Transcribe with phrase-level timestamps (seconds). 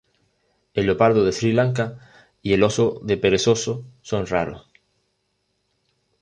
[0.73, 1.99] El leopardo de Sri Lanka
[2.41, 4.65] y el oso de perezoso son raros.